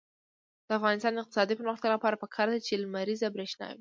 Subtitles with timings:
[0.67, 3.69] د افغانستان د اقتصادي پرمختګ لپاره پکار ده چې لمریزه برښنا وي.